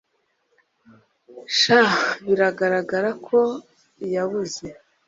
Sha 1.59 1.81
biragaragara 2.25 3.09
ko 3.25 3.39
yabuze 4.13 4.65